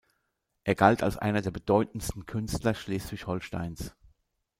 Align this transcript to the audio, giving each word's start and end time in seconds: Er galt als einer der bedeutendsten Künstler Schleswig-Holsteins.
Er 0.63 0.73
galt 0.73 1.03
als 1.03 1.19
einer 1.19 1.43
der 1.43 1.51
bedeutendsten 1.51 2.25
Künstler 2.25 2.73
Schleswig-Holsteins. 2.73 3.93